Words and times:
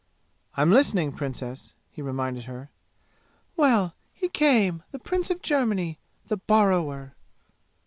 "I'm 0.57 0.71
listening, 0.71 1.11
Princess!" 1.11 1.75
he 1.91 2.01
reminded 2.01 2.45
her. 2.45 2.71
"Well 3.55 3.93
he 4.11 4.29
came 4.29 4.81
the 4.89 4.97
Prince 4.97 5.29
of 5.29 5.43
Germany 5.43 5.99
the 6.25 6.37
borrower!" 6.37 7.13